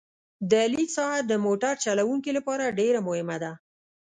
د 0.51 0.53
لید 0.73 0.89
ساحه 0.95 1.19
د 1.25 1.33
موټر 1.45 1.73
چلوونکي 1.85 2.31
لپاره 2.37 2.75
ډېره 2.79 2.99
مهمه 3.07 3.37
ده 3.43 3.51